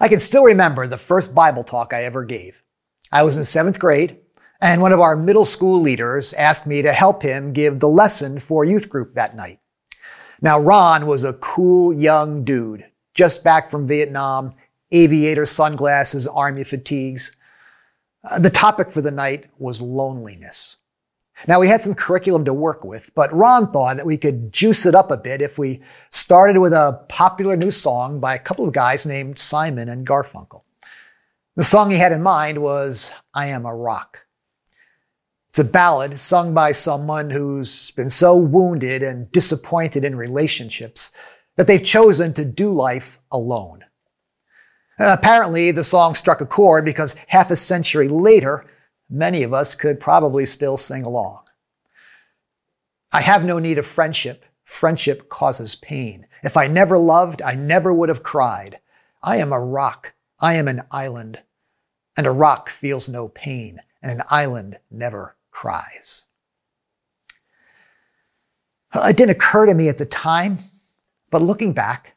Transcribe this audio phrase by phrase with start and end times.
[0.00, 2.62] I can still remember the first Bible talk I ever gave.
[3.12, 4.18] I was in seventh grade,
[4.60, 8.40] and one of our middle school leaders asked me to help him give the lesson
[8.40, 9.60] for youth group that night.
[10.40, 12.84] Now, Ron was a cool young dude,
[13.14, 14.52] just back from Vietnam,
[14.90, 17.36] aviator sunglasses, army fatigues.
[18.28, 20.78] Uh, the topic for the night was loneliness.
[21.48, 24.86] Now, we had some curriculum to work with, but Ron thought that we could juice
[24.86, 28.66] it up a bit if we started with a popular new song by a couple
[28.66, 30.62] of guys named Simon and Garfunkel.
[31.56, 34.26] The song he had in mind was I Am a Rock.
[35.50, 41.12] It's a ballad sung by someone who's been so wounded and disappointed in relationships
[41.56, 43.84] that they've chosen to do life alone.
[44.98, 48.64] Apparently, the song struck a chord because half a century later,
[49.08, 51.42] many of us could probably still sing along.
[53.12, 54.44] I have no need of friendship.
[54.64, 56.26] Friendship causes pain.
[56.42, 58.80] If I never loved, I never would have cried.
[59.22, 60.14] I am a rock.
[60.40, 61.42] I am an island.
[62.16, 66.24] And a rock feels no pain, and an island never cries.
[68.92, 70.58] Uh, it didn't occur to me at the time,
[71.30, 72.14] but looking back,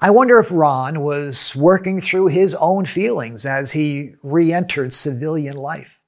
[0.00, 5.56] I wonder if Ron was working through his own feelings as he re entered civilian
[5.56, 6.00] life.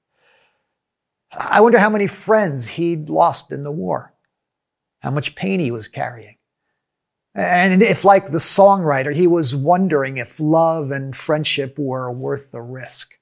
[1.37, 4.15] I wonder how many friends he'd lost in the war,
[5.01, 6.37] how much pain he was carrying.
[7.35, 12.63] And if, like the songwriter, he was wondering if love and friendship were worth the
[12.63, 13.19] risk.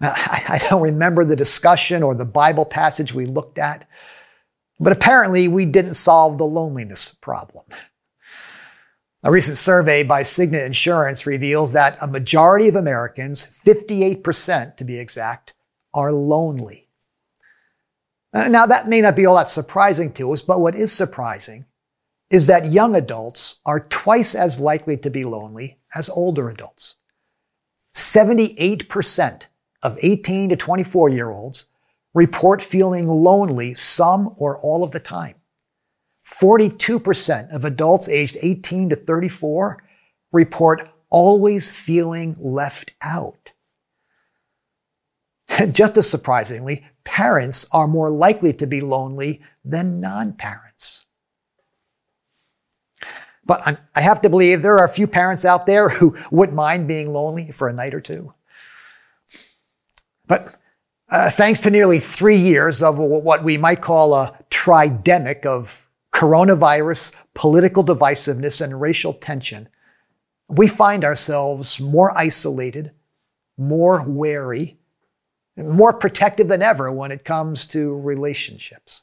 [0.00, 3.88] Now, I don't remember the discussion or the Bible passage we looked at,
[4.78, 7.64] but apparently we didn't solve the loneliness problem.
[9.22, 14.98] A recent survey by Cigna Insurance reveals that a majority of Americans, 58% to be
[14.98, 15.52] exact,
[15.94, 16.88] are lonely.
[18.32, 21.64] Uh, now, that may not be all that surprising to us, but what is surprising
[22.30, 26.94] is that young adults are twice as likely to be lonely as older adults.
[27.94, 29.46] 78%
[29.82, 31.66] of 18 to 24 year olds
[32.14, 35.34] report feeling lonely some or all of the time.
[36.24, 39.82] 42% of adults aged 18 to 34
[40.32, 43.50] report always feeling left out.
[45.72, 51.06] Just as surprisingly, parents are more likely to be lonely than non parents.
[53.44, 56.56] But I'm, i have to believe there are a few parents out there who wouldn't
[56.56, 58.32] mind being lonely for a night or two.
[60.26, 60.56] But
[61.10, 67.16] uh, thanks to nearly three years of what we might call a tridemic of coronavirus,
[67.34, 69.68] political divisiveness, and racial tension,
[70.48, 72.92] we find ourselves more isolated,
[73.56, 74.79] more wary,
[75.62, 79.02] more protective than ever when it comes to relationships.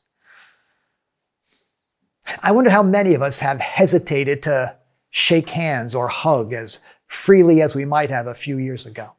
[2.43, 4.75] I wonder how many of us have hesitated to
[5.09, 9.11] shake hands or hug as freely as we might have a few years ago.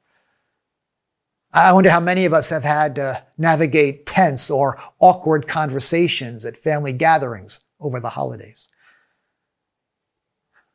[1.53, 6.59] I wonder how many of us have had to navigate tense or awkward conversations at
[6.59, 8.69] family gatherings over the holidays.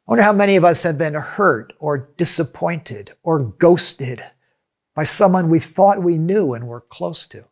[0.08, 4.24] I wonder how many of us have been hurt or disappointed or ghosted
[4.96, 7.46] by someone we thought we knew and were close to.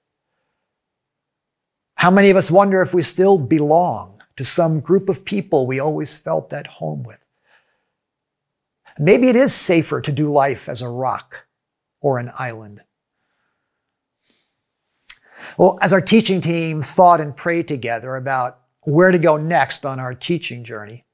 [1.96, 5.80] How many of us wonder if we still belong to some group of people we
[5.80, 7.26] always felt at home with?
[8.98, 11.46] Maybe it is safer to do life as a rock
[12.02, 12.82] or an island.
[15.58, 20.00] Well, as our teaching team thought and prayed together about where to go next on
[20.00, 21.06] our teaching journey,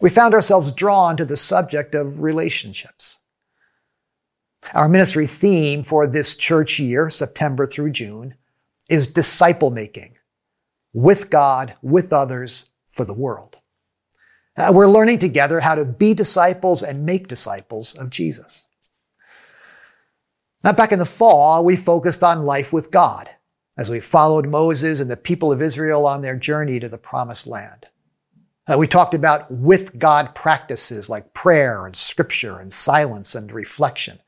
[0.00, 3.18] we found ourselves drawn to the subject of relationships.
[4.72, 8.34] Our ministry theme for this church year, September through June,
[8.88, 10.16] is disciple making
[10.92, 13.56] with God, with others, for the world.
[14.56, 18.66] Uh, we're learning together how to be disciples and make disciples of Jesus.
[20.62, 23.28] Now, back in the fall, we focused on life with God
[23.76, 27.46] as we followed Moses and the people of Israel on their journey to the promised
[27.46, 27.86] land.
[28.66, 34.20] Uh, we talked about with God practices like prayer and scripture and silence and reflection.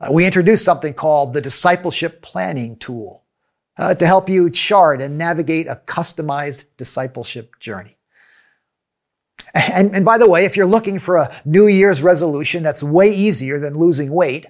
[0.00, 3.24] Uh, we introduced something called the discipleship planning tool
[3.78, 7.96] uh, to help you chart and navigate a customized discipleship journey.
[9.54, 13.14] And, and by the way, if you're looking for a New Year's resolution that's way
[13.14, 14.46] easier than losing weight,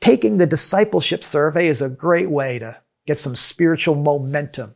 [0.00, 4.74] taking the discipleship survey is a great way to get some spiritual momentum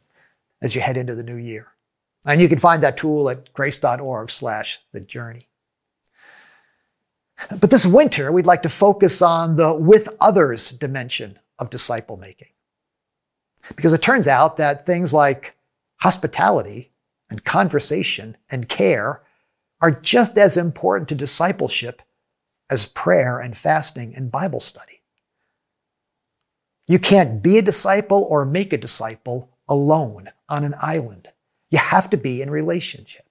[0.63, 1.69] as you head into the new year.
[2.27, 5.49] And you can find that tool at grace.org slash the journey.
[7.61, 12.49] But this winter, we'd like to focus on the with others dimension of disciple making.
[13.77, 15.57] Because it turns out that things like
[16.01, 16.93] hospitality
[17.31, 19.23] and conversation and care
[19.81, 22.03] are just as important to discipleship
[22.71, 25.03] as prayer and fasting and Bible study.
[26.87, 31.29] You can't be a disciple or make a disciple alone on an island.
[31.71, 33.24] You have to be in relationship.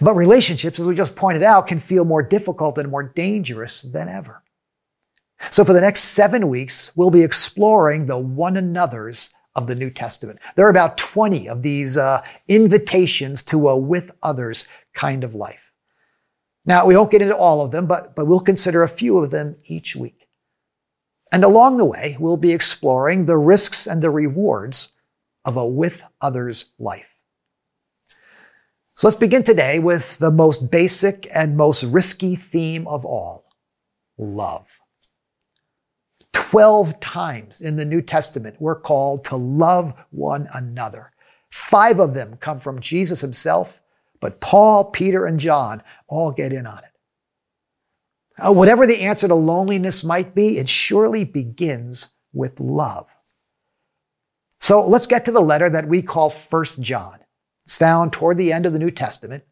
[0.00, 4.08] But relationships, as we just pointed out, can feel more difficult and more dangerous than
[4.08, 4.42] ever.
[5.50, 9.90] So for the next seven weeks, we'll be exploring the one another's of the New
[9.90, 10.38] Testament.
[10.54, 15.72] There are about 20 of these uh, invitations to a with others kind of life.
[16.66, 19.30] Now, we won't get into all of them, but, but we'll consider a few of
[19.30, 20.28] them each week.
[21.32, 24.90] And along the way, we'll be exploring the risks and the rewards
[25.44, 27.09] of a with others life.
[28.96, 33.46] So let's begin today with the most basic and most risky theme of all
[34.18, 34.66] love.
[36.32, 41.12] Twelve times in the New Testament, we're called to love one another.
[41.50, 43.80] Five of them come from Jesus himself,
[44.20, 46.84] but Paul, Peter, and John all get in on it.
[48.38, 53.06] Uh, whatever the answer to loneliness might be, it surely begins with love.
[54.60, 57.18] So let's get to the letter that we call First John.
[57.70, 59.44] It's found toward the end of the New Testament.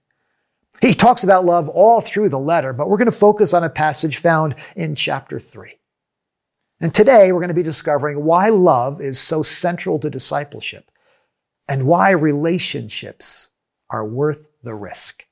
[0.83, 3.71] He talks about love all through the letter, but we're going to focus on a
[3.71, 5.79] passage found in chapter 3.
[6.81, 10.91] And today we're going to be discovering why love is so central to discipleship
[11.69, 13.51] and why relationships
[13.89, 15.25] are worth the risk.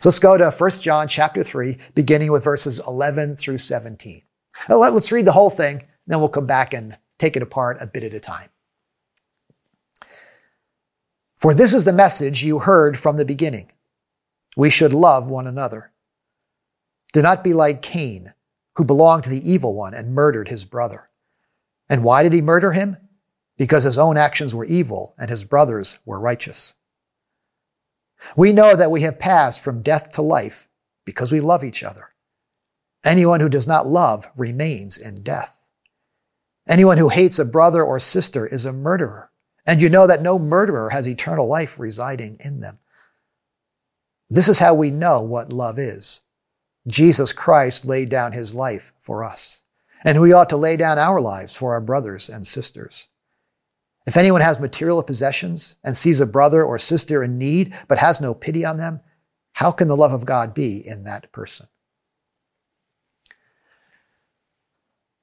[0.00, 4.22] So let's go to 1 John chapter 3, beginning with verses 11 through 17.
[4.68, 8.02] Let's read the whole thing, then we'll come back and take it apart a bit
[8.02, 8.48] at a time.
[11.42, 13.72] For this is the message you heard from the beginning.
[14.56, 15.92] We should love one another.
[17.12, 18.32] Do not be like Cain
[18.76, 21.10] who belonged to the evil one and murdered his brother.
[21.90, 22.96] And why did he murder him?
[23.58, 26.74] Because his own actions were evil and his brothers were righteous.
[28.36, 30.68] We know that we have passed from death to life
[31.04, 32.10] because we love each other.
[33.04, 35.58] Anyone who does not love remains in death.
[36.68, 39.31] Anyone who hates a brother or sister is a murderer,
[39.66, 42.78] and you know that no murderer has eternal life residing in them.
[44.28, 46.22] This is how we know what love is.
[46.86, 49.62] Jesus Christ laid down his life for us.
[50.04, 53.08] And we ought to lay down our lives for our brothers and sisters.
[54.06, 58.20] If anyone has material possessions and sees a brother or sister in need but has
[58.20, 59.00] no pity on them,
[59.52, 61.66] how can the love of God be in that person?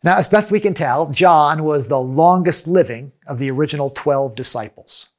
[0.04, 4.34] Now, as best we can tell, John was the longest living of the original 12
[4.34, 5.10] disciples.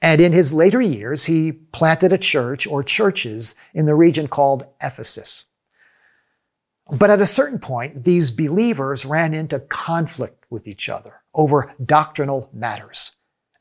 [0.00, 4.66] And in his later years, he planted a church or churches in the region called
[4.82, 5.44] Ephesus.
[6.90, 12.50] But at a certain point, these believers ran into conflict with each other over doctrinal
[12.52, 13.12] matters.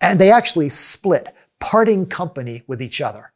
[0.02, 3.32] And they actually split, parting company with each other.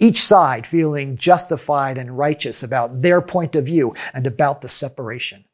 [0.00, 5.44] Each side feeling justified and righteous about their point of view and about the separation.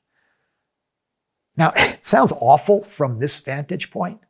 [1.56, 4.20] Now, it sounds awful from this vantage point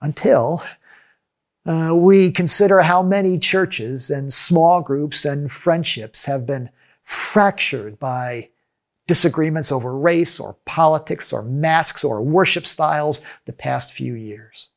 [0.00, 0.62] until
[1.66, 6.70] uh, we consider how many churches and small groups and friendships have been
[7.02, 8.48] fractured by
[9.06, 14.68] disagreements over race or politics or masks or worship styles the past few years.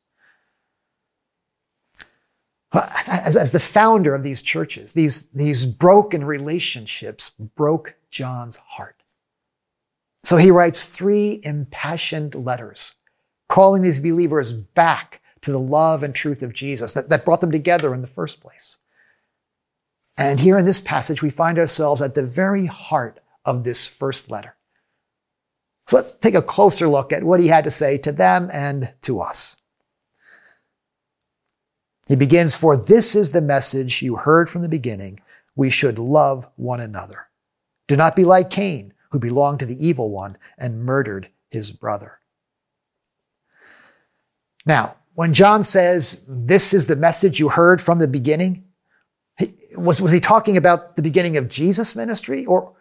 [3.06, 9.01] As, as, the founder of these churches, these, these broken relationships broke John's heart.
[10.24, 12.94] So he writes three impassioned letters
[13.48, 17.50] calling these believers back to the love and truth of Jesus that, that brought them
[17.50, 18.78] together in the first place.
[20.16, 24.30] And here in this passage, we find ourselves at the very heart of this first
[24.30, 24.54] letter.
[25.88, 28.92] So let's take a closer look at what he had to say to them and
[29.02, 29.56] to us.
[32.08, 35.20] He begins, For this is the message you heard from the beginning.
[35.56, 37.28] We should love one another.
[37.88, 42.18] Do not be like Cain, who belonged to the evil one and murdered his brother.
[44.64, 48.64] Now, when John says, This is the message you heard from the beginning,
[49.76, 52.46] was, was he talking about the beginning of Jesus' ministry?
[52.46, 52.72] Or,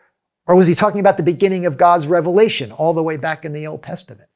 [0.48, 3.52] or was he talking about the beginning of God's revelation all the way back in
[3.52, 4.30] the Old Testament?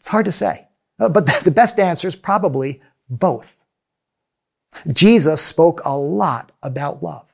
[0.00, 0.66] It's hard to say.
[0.98, 3.56] Uh, but the best answer is probably both.
[4.88, 7.31] Jesus spoke a lot about love.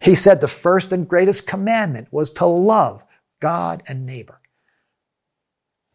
[0.00, 3.02] He said the first and greatest commandment was to love
[3.40, 4.40] God and neighbor.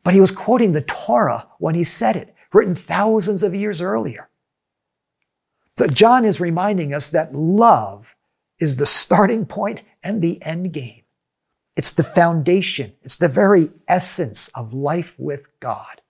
[0.03, 4.29] But he was quoting the Torah when he said it, written thousands of years earlier.
[5.77, 8.15] So John is reminding us that love
[8.59, 11.01] is the starting point and the end game.
[11.75, 12.93] It's the foundation.
[13.03, 16.01] It's the very essence of life with God.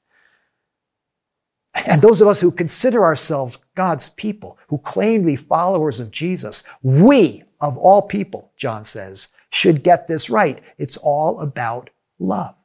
[1.74, 6.12] And those of us who consider ourselves God's people, who claim to be followers of
[6.12, 10.62] Jesus, we, of all people, John says, should get this right.
[10.78, 12.56] It's all about love.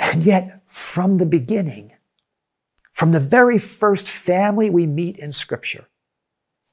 [0.00, 1.92] And yet, from the beginning,
[2.92, 5.86] from the very first family we meet in Scripture,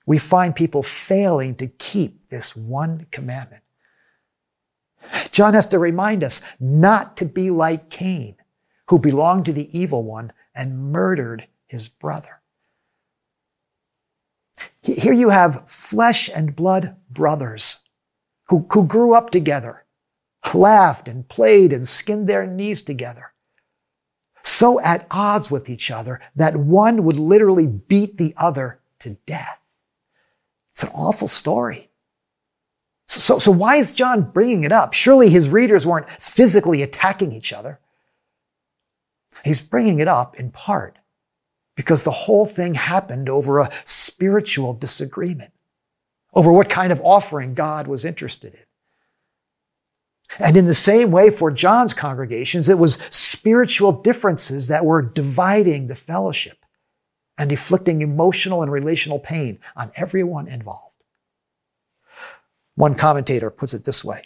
[0.06, 3.64] we find people failing to keep this one commandment.
[5.32, 8.36] John has to remind us not to be like Cain,
[8.88, 12.42] who belonged to the evil one and murdered his brother.
[14.84, 17.80] Here you have flesh and blood brothers
[18.50, 19.86] who, who grew up together,
[20.54, 23.32] laughed and played and skinned their knees together.
[24.44, 29.60] So at odds with each other that one would literally beat the other to death.
[30.74, 31.90] It's an awful story.
[33.08, 34.94] So, so why is John bringing it up?
[34.94, 37.80] Surely his readers weren't physically attacking each other.
[39.46, 40.98] He's bringing it up in part
[41.76, 43.72] because the whole thing happened over a
[44.24, 45.52] spiritual disagreement,
[46.34, 48.60] over what kind of offering God was interested in.
[50.40, 55.88] And in the same way, for John's congregations, it was spiritual differences that were dividing
[55.88, 56.66] the fellowship
[57.38, 60.96] and inflicting emotional and relational pain on everyone involved.
[62.76, 64.24] One commentator puts it this way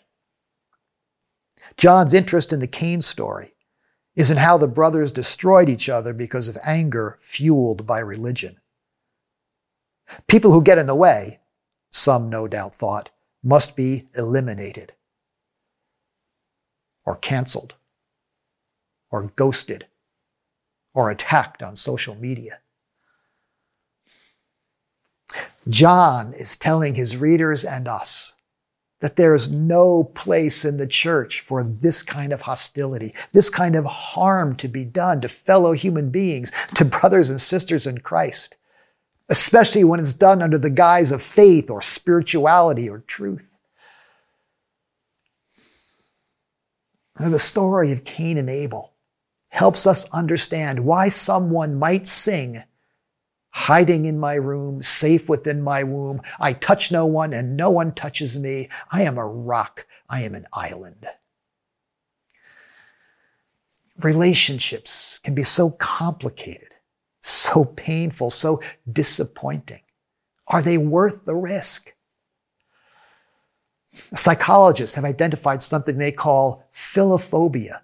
[1.75, 3.55] John's interest in the Cain story
[4.15, 8.57] is in how the brothers destroyed each other because of anger fueled by religion.
[10.27, 11.39] People who get in the way,
[11.91, 13.09] some no doubt thought,
[13.43, 14.93] must be eliminated
[17.05, 17.75] or canceled
[19.09, 19.87] or ghosted
[20.93, 22.59] or attacked on social media.
[25.69, 28.33] John is telling his readers and us
[28.99, 33.75] that there is no place in the church for this kind of hostility, this kind
[33.75, 38.57] of harm to be done to fellow human beings, to brothers and sisters in Christ,
[39.29, 43.53] especially when it's done under the guise of faith or spirituality or truth.
[47.19, 48.93] Now, the story of Cain and Abel
[49.49, 52.63] helps us understand why someone might sing
[53.49, 56.21] hiding in my room, safe within my womb.
[56.39, 58.69] I touch no one and no one touches me.
[58.91, 59.87] I am a rock.
[60.07, 61.07] I am an island.
[63.99, 66.69] Relationships can be so complicated,
[67.27, 69.81] so painful, so disappointing.
[70.47, 71.93] Are they worth the risk?
[73.91, 77.81] Psychologists have identified something they call philophobia,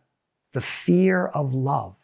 [0.53, 1.95] the fear of love,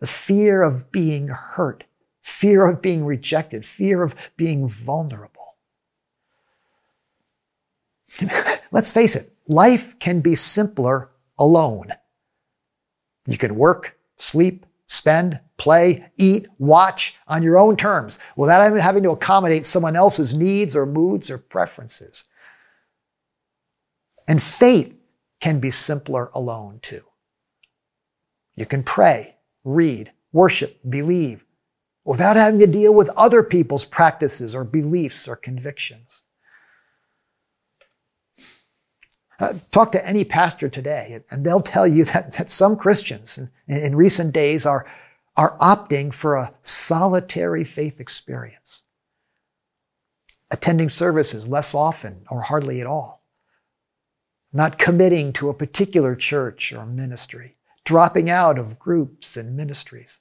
[0.00, 1.84] the fear of being hurt,
[2.20, 5.56] fear of being rejected, fear of being vulnerable.
[8.72, 11.92] Let's face it, life can be simpler alone.
[13.26, 19.02] You can work, sleep, spend, play, eat, watch on your own terms without even having
[19.04, 22.24] to accommodate someone else's needs or moods or preferences.
[24.26, 24.98] And faith
[25.40, 27.04] can be simpler alone too.
[28.56, 31.44] You can pray, read, worship, believe,
[32.04, 36.22] without having to deal with other people's practices or beliefs or convictions.
[39.40, 43.50] Uh, talk to any pastor today, and they'll tell you that, that some Christians in,
[43.68, 44.86] in recent days are,
[45.36, 48.82] are opting for a solitary faith experience,
[50.50, 53.22] attending services less often or hardly at all,
[54.52, 60.18] not committing to a particular church or ministry, dropping out of groups and ministries.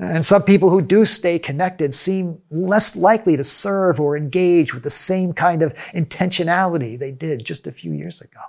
[0.00, 4.84] And some people who do stay connected seem less likely to serve or engage with
[4.84, 8.40] the same kind of intentionality they did just a few years ago.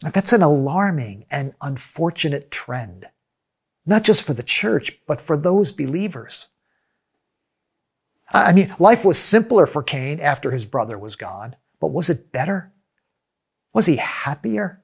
[0.00, 3.08] That's an alarming and unfortunate trend,
[3.86, 6.48] not just for the church, but for those believers.
[8.32, 12.32] I mean, life was simpler for Cain after his brother was gone, but was it
[12.32, 12.72] better?
[13.72, 14.82] Was he happier?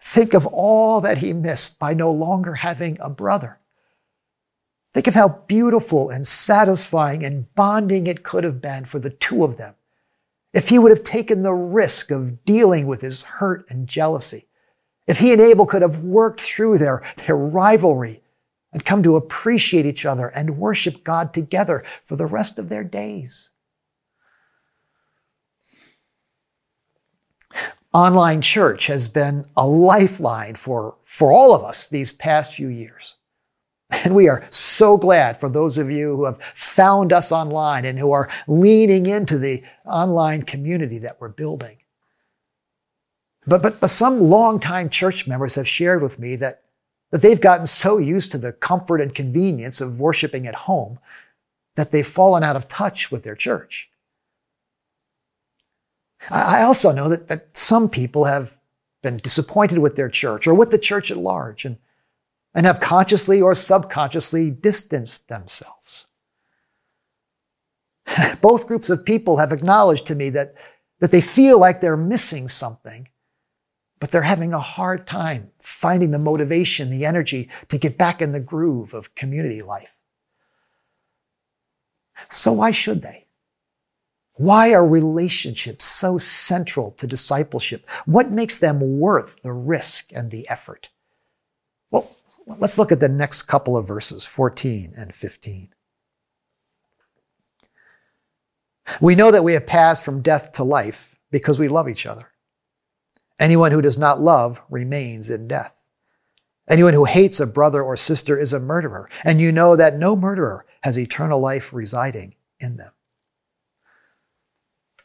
[0.00, 3.58] Think of all that he missed by no longer having a brother.
[4.94, 9.44] Think of how beautiful and satisfying and bonding it could have been for the two
[9.44, 9.74] of them
[10.54, 14.46] if he would have taken the risk of dealing with his hurt and jealousy.
[15.06, 18.22] If he and Abel could have worked through their, their rivalry
[18.72, 22.84] and come to appreciate each other and worship God together for the rest of their
[22.84, 23.50] days.
[27.92, 33.16] Online church has been a lifeline for, for all of us these past few years.
[34.04, 37.98] And we are so glad for those of you who have found us online and
[37.98, 41.78] who are leaning into the online community that we're building.
[43.46, 46.64] But, but, but some longtime church members have shared with me that,
[47.12, 50.98] that they've gotten so used to the comfort and convenience of worshiping at home
[51.76, 53.88] that they've fallen out of touch with their church.
[56.30, 58.56] I also know that, that some people have
[59.02, 61.78] been disappointed with their church or with the church at large and,
[62.54, 66.06] and have consciously or subconsciously distanced themselves.
[68.40, 70.54] Both groups of people have acknowledged to me that,
[70.98, 73.08] that they feel like they're missing something,
[74.00, 78.32] but they're having a hard time finding the motivation, the energy to get back in
[78.32, 79.90] the groove of community life.
[82.28, 83.27] So why should they?
[84.38, 87.88] Why are relationships so central to discipleship?
[88.06, 90.90] What makes them worth the risk and the effort?
[91.90, 92.16] Well,
[92.46, 95.70] let's look at the next couple of verses, 14 and 15.
[99.00, 102.30] We know that we have passed from death to life because we love each other.
[103.40, 105.74] Anyone who does not love remains in death.
[106.70, 110.14] Anyone who hates a brother or sister is a murderer, and you know that no
[110.14, 112.92] murderer has eternal life residing in them.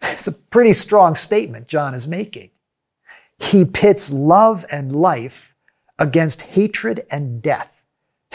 [0.04, 2.52] It's a pretty strong statement John is making.
[3.40, 5.56] He pits love and life
[6.00, 7.84] against hatred and death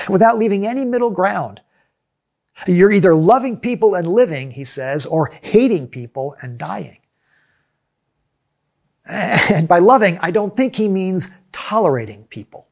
[0.09, 1.61] without leaving any middle ground.
[2.67, 6.99] You're either loving people and living, he says, or hating people and dying.
[9.07, 12.69] And by loving, I don't think he means tolerating people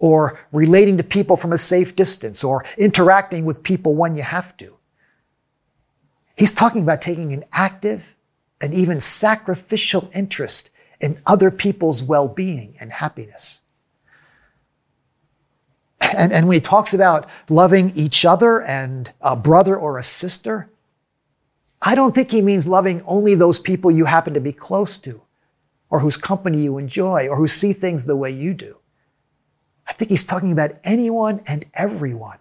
[0.00, 4.56] or relating to people from a safe distance or interacting with people when you have
[4.56, 4.76] to.
[6.36, 8.16] He's talking about taking an active
[8.60, 13.62] and even sacrificial interest in other people's well being and happiness.
[16.16, 20.70] And, and when he talks about loving each other and a brother or a sister,
[21.82, 25.22] I don't think he means loving only those people you happen to be close to,
[25.88, 28.76] or whose company you enjoy, or who see things the way you do.
[29.86, 32.38] I think he's talking about anyone and everyone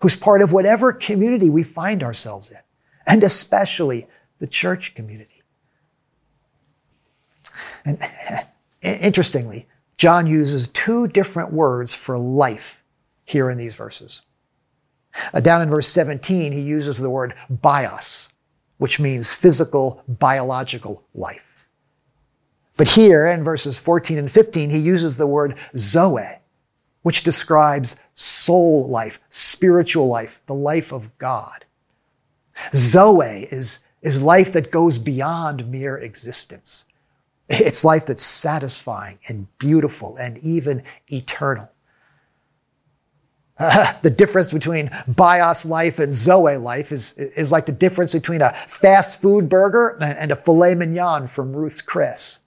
[0.00, 2.58] who's part of whatever community we find ourselves in,
[3.06, 5.29] and especially the church community.
[7.84, 7.98] And
[8.82, 9.66] interestingly,
[9.96, 12.82] John uses two different words for life
[13.24, 14.22] here in these verses.
[15.34, 18.30] Uh, down in verse 17, he uses the word bios,
[18.78, 21.68] which means physical, biological life.
[22.76, 26.38] But here in verses 14 and 15, he uses the word zoe,
[27.02, 31.66] which describes soul life, spiritual life, the life of God.
[32.74, 36.86] Zoe is, is life that goes beyond mere existence.
[37.50, 41.68] It's life that's satisfying and beautiful and even eternal.
[43.58, 48.40] Uh, the difference between bios life and zoe life is, is like the difference between
[48.40, 52.38] a fast food burger and a filet mignon from Ruth's Chris.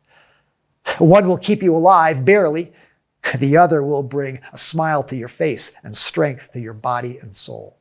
[1.00, 2.74] One will keep you alive, barely.
[3.40, 7.34] The other will bring a smile to your face and strength to your body and
[7.34, 7.78] soul.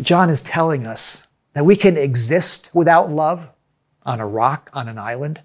[0.00, 3.50] John is telling us that we can exist without love
[4.06, 5.42] on a rock on an island.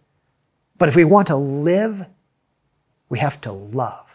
[0.78, 2.08] But if we want to live,
[3.10, 4.08] we have to love.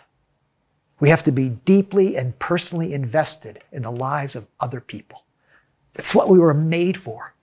[0.98, 5.24] We have to be deeply and personally invested in the lives of other people.
[5.94, 7.34] It's what we were made for.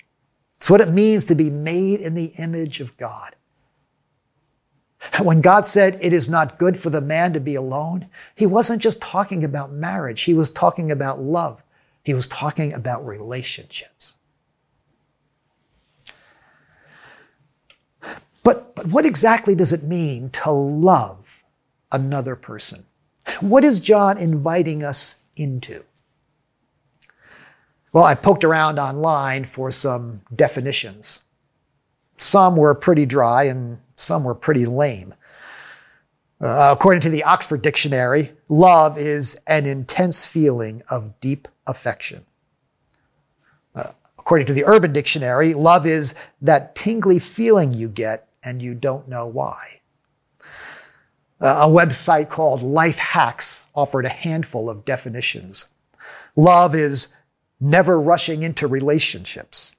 [0.56, 3.36] It's what it means to be made in the image of God.
[5.22, 8.82] When God said it is not good for the man to be alone, he wasn't
[8.82, 10.22] just talking about marriage.
[10.22, 11.62] He was talking about love.
[12.04, 14.18] He was talking about relationships.
[18.44, 21.44] But, but what exactly does it mean to love
[21.92, 22.86] another person?
[23.40, 25.84] What is John inviting us into?
[27.94, 31.24] Well, I poked around online for some definitions.
[32.18, 35.14] Some were pretty dry and some were pretty lame.
[36.42, 42.26] Uh, according to the Oxford Dictionary, love is an intense feeling of deep affection.
[43.76, 48.74] Uh, according to the Urban Dictionary, love is that tingly feeling you get and you
[48.74, 49.82] don't know why.
[51.40, 55.72] A website called Life Hacks offered a handful of definitions.
[56.38, 57.10] Love is
[57.60, 59.76] never rushing into relationships.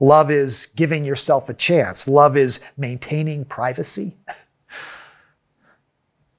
[0.00, 2.08] Love is giving yourself a chance.
[2.08, 4.16] Love is maintaining privacy.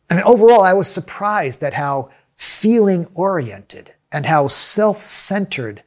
[0.09, 5.83] I mean, overall, I was surprised at how feeling oriented and how self centered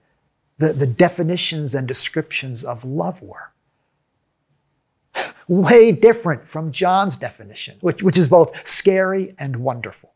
[0.57, 3.53] the, the definitions and descriptions of love were
[5.49, 10.15] way different from John's definition, which, which is both scary and wonderful.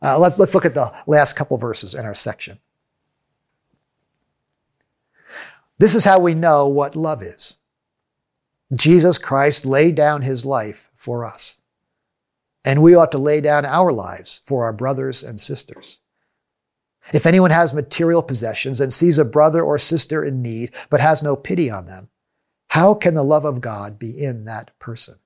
[0.00, 2.58] Uh, let's, let's look at the last couple verses in our section.
[5.78, 7.56] This is how we know what love is.
[8.72, 11.60] Jesus Christ laid down his life for us.
[12.64, 15.98] And we ought to lay down our lives for our brothers and sisters.
[17.12, 21.22] If anyone has material possessions and sees a brother or sister in need, but has
[21.22, 22.08] no pity on them,
[22.72, 25.16] how can the love of God be in that person?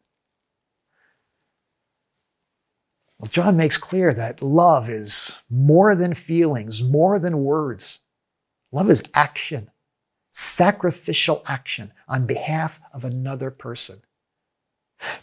[3.21, 8.01] Well, John makes clear that love is more than feelings, more than words.
[8.73, 9.71] Love is action,
[10.33, 14.03] sacrificial action on behalf of another person.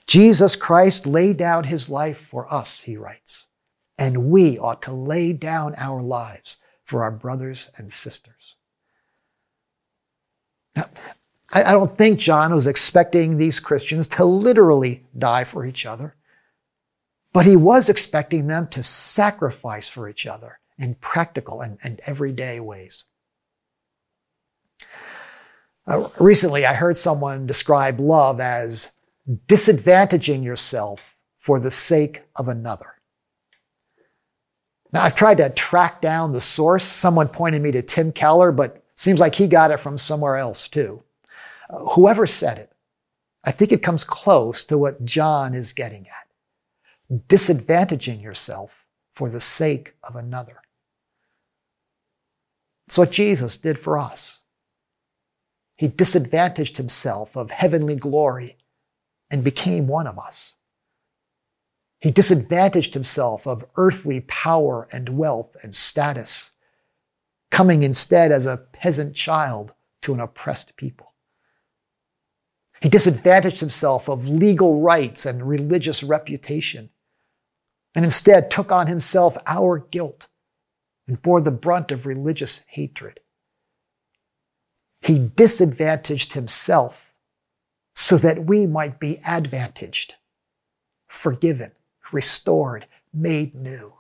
[0.08, 3.48] Jesus Christ laid down his life for us, he writes,
[4.00, 8.56] and we ought to lay down our lives for our brothers and sisters.
[10.74, 10.86] Now,
[11.62, 16.16] I don't think John was expecting these Christians to literally die for each other.
[17.32, 22.60] But he was expecting them to sacrifice for each other in practical and, and everyday
[22.60, 23.06] ways.
[25.86, 28.92] Uh, recently, I heard someone describe love as
[29.48, 32.96] disadvantaging yourself for the sake of another.
[34.92, 36.86] Now, I've tried to track down the source.
[36.86, 40.68] Someone pointed me to Tim Keller, but seems like he got it from somewhere else
[40.68, 41.04] too.
[41.70, 42.72] Whoever said it,
[43.44, 46.24] I think it comes close to what John is getting at
[47.28, 50.62] disadvantaging yourself for the sake of another.
[52.88, 54.42] It's what Jesus did for us.
[55.78, 58.58] He disadvantaged himself of heavenly glory
[59.32, 60.56] and became one of us.
[62.00, 66.52] He disadvantaged himself of earthly power and wealth and status,
[67.50, 71.13] coming instead as a peasant child to an oppressed people.
[72.84, 76.90] He disadvantaged himself of legal rights and religious reputation
[77.96, 80.28] and instead took on himself our guilt
[81.08, 83.22] and bore the brunt of religious hatred.
[85.02, 87.14] He disadvantaged himself
[87.96, 90.16] so that we might be advantaged,
[91.08, 91.72] forgiven,
[92.12, 93.94] restored, made new.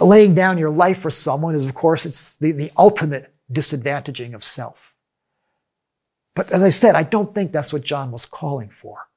[0.00, 4.42] Laying down your life for someone is, of course, it's the, the ultimate disadvantaging of
[4.42, 4.95] self.
[6.36, 9.08] But as I said, I don't think that's what John was calling for.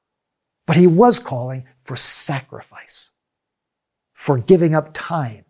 [0.66, 3.10] But he was calling for sacrifice,
[4.14, 5.44] for giving up time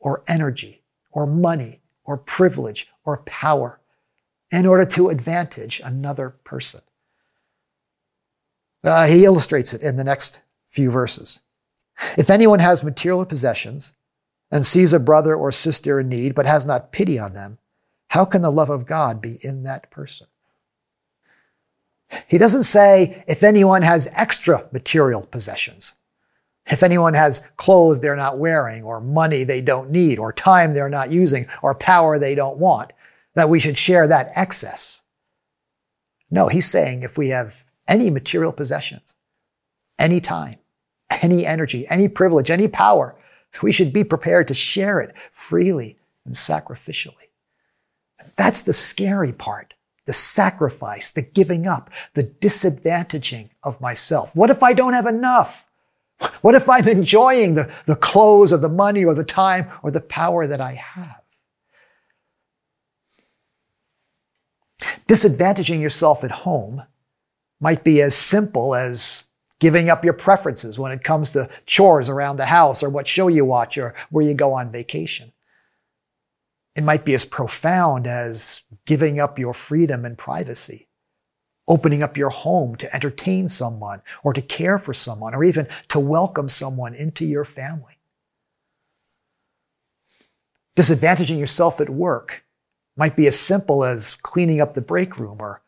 [0.00, 0.82] or energy
[1.12, 3.80] or money or privilege or power
[4.50, 6.80] in order to advantage another person.
[8.82, 11.38] Uh, he illustrates it in the next few verses.
[12.18, 13.94] If anyone has material possessions
[14.50, 17.58] and sees a brother or sister in need but has not pity on them,
[18.08, 20.26] how can the love of God be in that person?
[22.28, 25.94] He doesn't say if anyone has extra material possessions.
[26.66, 30.88] If anyone has clothes they're not wearing, or money they don't need, or time they're
[30.88, 32.92] not using, or power they don't want,
[33.34, 35.02] that we should share that excess.
[36.30, 39.14] No, he's saying if we have any material possessions,
[39.98, 40.56] any time,
[41.22, 43.16] any energy, any privilege, any power,
[43.62, 47.28] we should be prepared to share it freely and sacrificially.
[48.36, 49.74] That's the scary part
[50.06, 54.34] the sacrifice, the giving up, the disadvantaging of myself.
[54.34, 55.66] What if I don't have enough?
[56.40, 60.00] What if I'm enjoying the, the clothes or the money or the time or the
[60.00, 61.20] power that I have?
[65.06, 66.84] Disadvantaging yourself at home
[67.60, 69.24] might be as simple as
[69.60, 73.28] giving up your preferences when it comes to chores around the house or what show
[73.28, 75.32] you watch or where you go on vacation.
[76.74, 80.88] It might be as profound as giving up your freedom and privacy,
[81.68, 86.00] opening up your home to entertain someone or to care for someone or even to
[86.00, 87.98] welcome someone into your family.
[90.74, 92.44] Disadvantaging yourself at work
[92.96, 95.62] might be as simple as cleaning up the break room or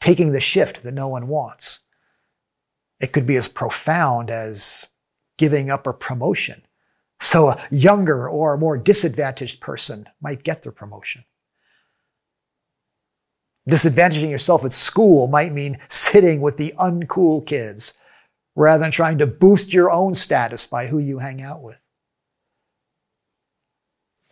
[0.00, 1.80] taking the shift that no one wants.
[3.00, 4.88] It could be as profound as
[5.38, 6.62] giving up a promotion
[7.20, 11.24] so a younger or a more disadvantaged person might get the promotion.
[13.68, 17.94] Disadvantaging yourself at school might mean sitting with the uncool kids
[18.56, 21.78] rather than trying to boost your own status by who you hang out with.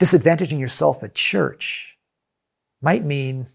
[0.00, 1.98] Disadvantaging yourself at church
[2.80, 3.46] might mean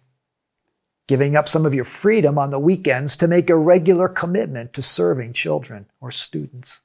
[1.08, 4.82] giving up some of your freedom on the weekends to make a regular commitment to
[4.82, 6.82] serving children or students.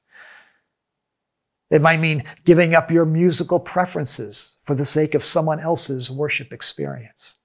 [1.71, 6.53] It might mean giving up your musical preferences for the sake of someone else's worship
[6.53, 7.37] experience.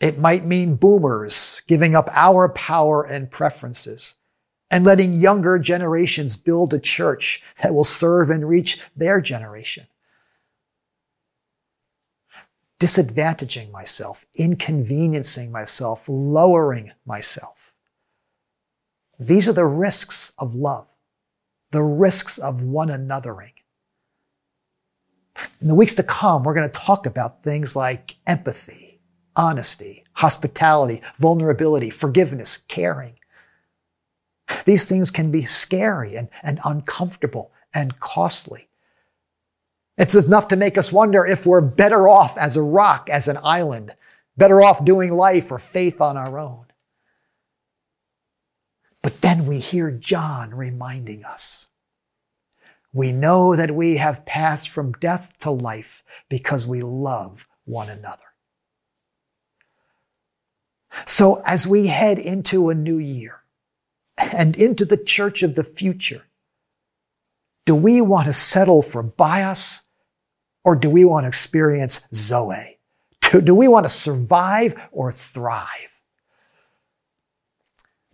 [0.00, 4.14] It might mean boomers giving up our power and preferences
[4.70, 9.86] and letting younger generations build a church that will serve and reach their generation.
[12.84, 17.72] disadvantaging myself, inconveniencing myself, lowering myself.
[19.18, 20.86] These are the risks of love,
[21.74, 23.50] the risks of one anothering.
[25.60, 29.00] In the weeks to come, we're going to talk about things like empathy,
[29.34, 33.14] honesty, hospitality, vulnerability, forgiveness, caring.
[34.64, 38.68] These things can be scary and, and uncomfortable and costly.
[39.98, 43.38] It's enough to make us wonder if we're better off as a rock, as an
[43.42, 43.96] island,
[44.36, 46.63] better off doing life or faith on our own.
[49.04, 51.66] But then we hear John reminding us.
[52.94, 58.22] We know that we have passed from death to life because we love one another.
[61.04, 63.42] So as we head into a new year
[64.16, 66.22] and into the church of the future,
[67.66, 69.82] do we want to settle for bios
[70.64, 72.78] or do we want to experience Zoe?
[73.20, 75.93] Do, we want to survive or thrive?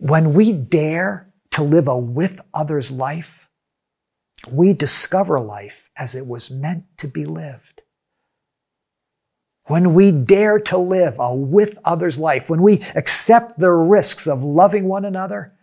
[0.01, 3.47] When we dare to live a with others life,
[4.49, 7.83] we discover life as it was meant to be lived.
[9.67, 14.43] When we dare to live a with others life, when we accept the risks of
[14.43, 15.53] loving one another,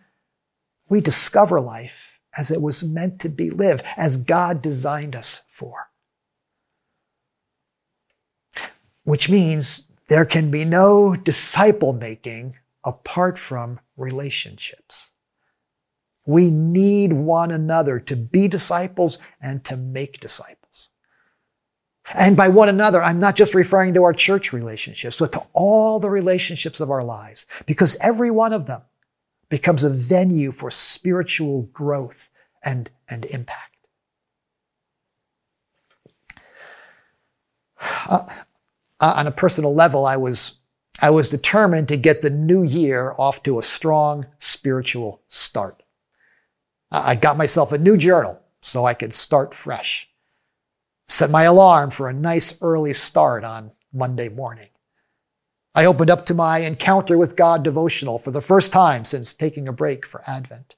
[0.87, 5.89] we discover life as it was meant to be lived, as God designed us for.
[9.09, 12.55] which means there can be no disciple making
[12.89, 15.11] apart from relationships.
[16.25, 20.89] We need one another to be disciples and to make disciples.
[22.15, 25.99] And by one another, I'm not just referring to our church relationships, but to all
[25.99, 28.81] the relationships of our lives, because every one of them
[29.49, 32.29] becomes a venue for spiritual growth
[32.63, 33.75] and, and impact.
[38.09, 38.27] Uh,
[38.99, 40.58] on a personal level, I was,
[41.01, 45.83] I was determined to get the new year off to a strong spiritual start.
[46.91, 50.09] I got myself a new journal so I could start fresh.
[51.07, 54.69] Set my alarm for a nice early start on Monday morning.
[55.73, 59.67] I opened up to my encounter with God devotional for the first time since taking
[59.67, 60.75] a break for Advent.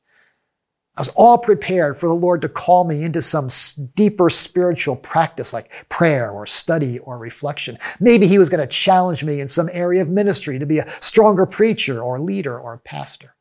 [0.98, 3.48] I was all prepared for the Lord to call me into some
[3.96, 7.78] deeper spiritual practice like prayer or study or reflection.
[8.02, 10.90] Maybe He was going to challenge me in some area of ministry to be a
[11.02, 13.36] stronger preacher or leader or pastor.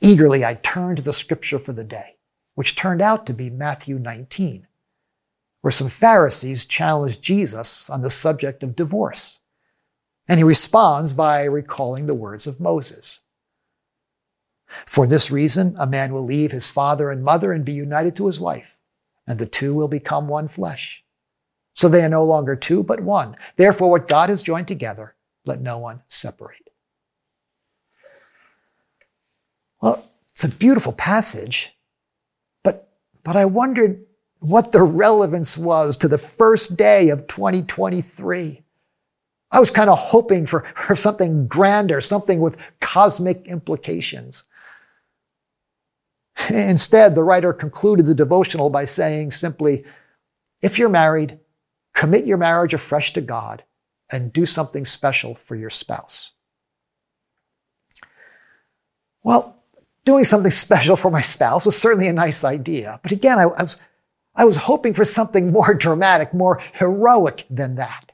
[0.00, 2.16] Eagerly, I turned to the scripture for the day,
[2.54, 4.66] which turned out to be Matthew 19,
[5.60, 9.40] where some Pharisees challenged Jesus on the subject of divorce.
[10.28, 13.20] And he responds by recalling the words of Moses.
[14.86, 18.26] For this reason, a man will leave his father and mother and be united to
[18.26, 18.76] his wife,
[19.26, 21.04] and the two will become one flesh.
[21.74, 23.36] So they are no longer two, but one.
[23.56, 26.70] Therefore, what God has joined together, let no one separate.
[29.80, 31.72] Well, it's a beautiful passage,
[32.62, 32.92] but,
[33.24, 34.04] but I wondered
[34.40, 38.62] what the relevance was to the first day of 2023.
[39.50, 44.44] I was kind of hoping for, for something grander, something with cosmic implications.
[46.50, 49.84] Instead, the writer concluded the devotional by saying simply,
[50.62, 51.38] if you're married,
[51.94, 53.64] commit your marriage afresh to God
[54.10, 56.32] and do something special for your spouse.
[59.22, 59.62] Well,
[60.04, 63.00] doing something special for my spouse was certainly a nice idea.
[63.02, 63.78] But again, I, I, was,
[64.34, 68.12] I was hoping for something more dramatic, more heroic than that.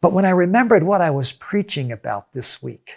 [0.00, 2.92] But when I remembered what I was preaching about this week,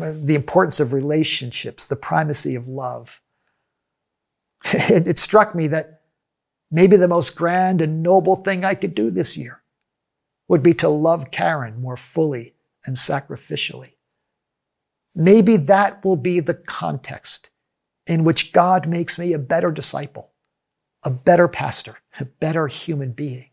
[0.00, 3.20] the importance of relationships, the primacy of love.
[4.74, 6.02] It, it, struck me that
[6.70, 9.62] maybe the most grand and noble thing I could do this year
[10.46, 12.54] would be to love Karen more fully
[12.86, 13.94] and sacrificially.
[15.14, 17.50] Maybe that will be the context
[18.06, 20.32] in which God makes me a better disciple,
[21.04, 23.50] a better pastor, a better human being.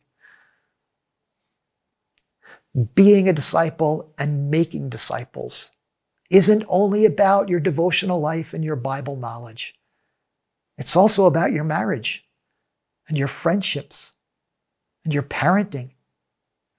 [2.95, 5.71] Being a disciple and making disciples
[6.29, 9.75] isn't only about your devotional life and your Bible knowledge.
[10.77, 12.25] It's also about your marriage
[13.07, 14.13] and your friendships
[15.03, 15.91] and your parenting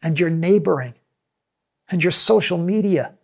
[0.03, 0.95] and your neighboring
[1.89, 3.15] and your social media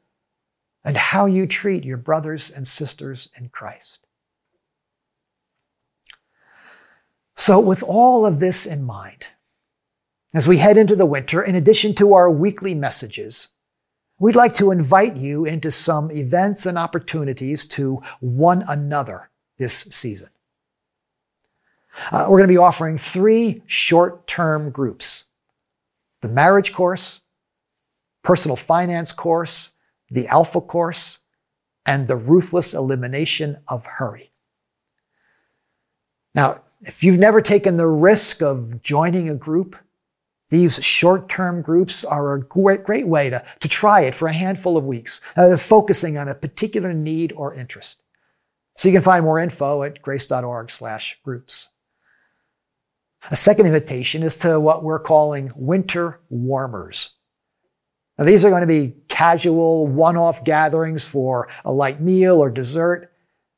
[0.84, 4.06] and how you treat your brothers and sisters in Christ.
[7.36, 9.26] So, with all of this in mind,
[10.34, 13.48] as we head into the winter, in addition to our weekly messages,
[14.18, 20.28] We'd like to invite you into some events and opportunities to one another this season.
[22.10, 25.24] Uh, we're going to be offering three short term groups
[26.22, 27.20] the marriage course,
[28.22, 29.72] personal finance course,
[30.10, 31.18] the alpha course,
[31.84, 34.32] and the ruthless elimination of hurry.
[36.34, 39.76] Now, if you've never taken the risk of joining a group,
[40.48, 44.32] these short term groups are a great, great way to, to try it for a
[44.32, 48.02] handful of weeks, uh, focusing on a particular need or interest.
[48.76, 51.70] So you can find more info at grace.org slash groups.
[53.30, 57.14] A second invitation is to what we're calling winter warmers.
[58.18, 62.50] Now, these are going to be casual, one off gatherings for a light meal or
[62.50, 63.12] dessert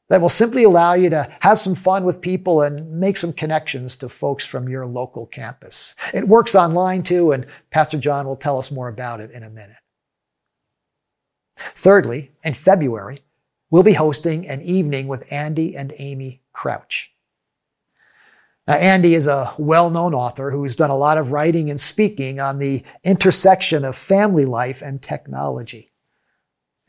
[0.08, 3.96] that will simply allow you to have some fun with people and make some connections
[3.96, 5.94] to folks from your local campus.
[6.14, 9.50] It works online too, and Pastor John will tell us more about it in a
[9.50, 9.76] minute.
[11.56, 13.22] Thirdly, in February,
[13.70, 17.12] we'll be hosting an evening with Andy and Amy Crouch.
[18.66, 22.38] Now, Andy is a well known author who's done a lot of writing and speaking
[22.38, 25.90] on the intersection of family life and technology.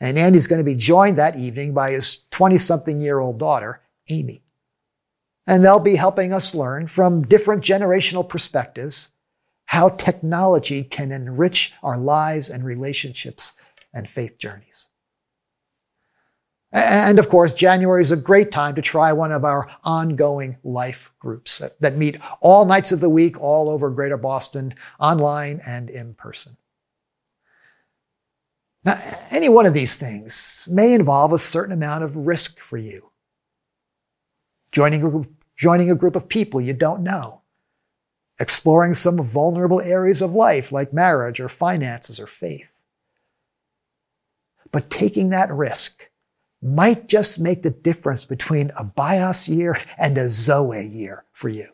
[0.00, 3.82] And Andy's going to be joined that evening by his 20 something year old daughter,
[4.08, 4.42] Amy.
[5.46, 9.10] And they'll be helping us learn from different generational perspectives
[9.66, 13.52] how technology can enrich our lives and relationships
[13.92, 14.88] and faith journeys.
[16.72, 21.12] And of course, January is a great time to try one of our ongoing life
[21.18, 25.90] groups that, that, meet all nights of the week, all over Greater Boston, online and
[25.90, 26.56] in person.
[28.84, 28.98] Now,
[29.30, 33.10] any one of these things may involve a certain amount of risk for you.
[34.72, 35.22] Joining a,
[35.56, 37.42] joining a group of people you don't know,
[38.38, 42.70] exploring some vulnerable areas of life like marriage or finances or faith.
[44.72, 46.08] But taking that risk
[46.62, 51.68] might just make the difference between a bios year and a Zoe year for you.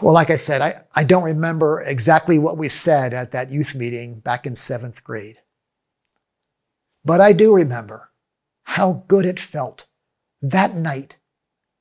[0.00, 3.74] Well, like I said, I, I don't remember exactly what we said at that youth
[3.74, 5.38] meeting back in seventh grade.
[7.04, 8.10] But I do remember
[8.62, 9.86] how good it felt
[10.40, 11.16] that night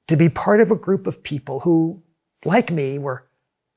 [0.08, 2.04] to be part of a group of people who,
[2.44, 3.26] like me, were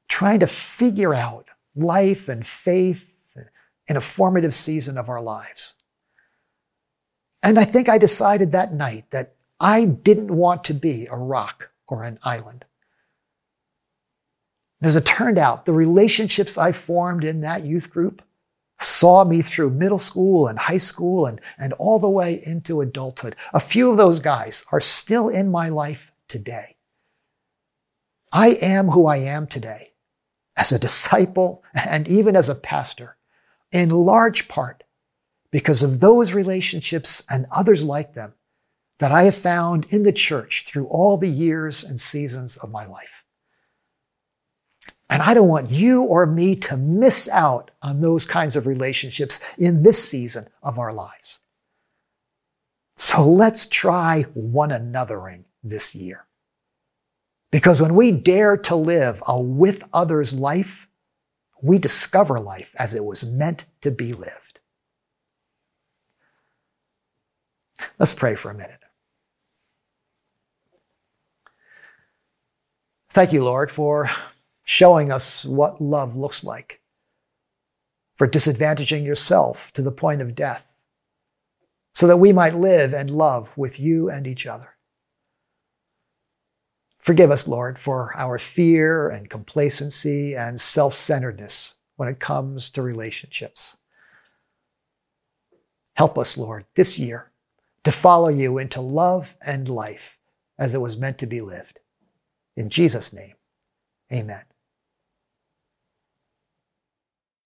[0.09, 3.15] trying to figure out life and faith
[3.87, 5.75] in a formative season of our lives.
[7.43, 11.71] And I think I decided that night that I didn't want to be a rock
[11.87, 12.65] or an island.
[14.87, 18.23] As it turned out, the relationships I formed in that youth group
[18.79, 23.35] saw me through middle school and high school and, and all the way into adulthood.
[23.53, 26.77] A few of those guys are still in my life today.
[28.33, 29.95] I am who I am today
[30.57, 33.17] as a disciple and even as a pastor
[33.73, 34.85] in large part
[35.51, 38.35] because of those relationships and others like them
[39.01, 42.87] that I have found in the church through all the years and seasons of my
[42.87, 43.16] life.
[45.17, 49.41] And I don't want you or me to miss out on those kinds of relationships
[49.57, 51.39] in this season of our lives.
[52.97, 56.27] So let's try one anothering this year.
[57.51, 60.87] Because when we dare to live a with others life,
[61.63, 64.61] we discover life as it was meant to be lived.
[67.99, 68.81] Let's pray for a minute.
[73.09, 74.11] Thank you, Lord, for
[74.67, 76.81] showing us what love looks like,
[78.17, 80.77] for disadvantaging yourself to the point of death,
[81.95, 84.75] so that we might live and love with you and each other.
[86.99, 92.83] Forgive us, Lord, for our fear and complacency and self centeredness when it comes to
[92.83, 93.77] relationships.
[95.95, 97.31] Help us, Lord, this year
[97.85, 100.19] to follow you into love and life
[100.59, 101.79] as it was meant to be lived.
[102.57, 103.35] In Jesus' name,
[104.13, 104.43] amen.